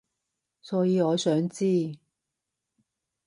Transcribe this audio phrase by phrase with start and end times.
[0.63, 1.95] 所以我想知